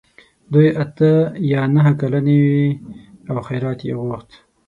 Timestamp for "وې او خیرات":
2.45-3.79